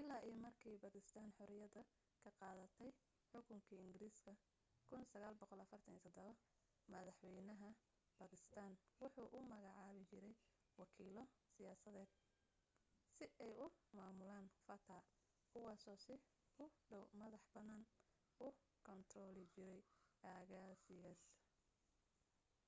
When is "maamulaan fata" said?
13.98-14.96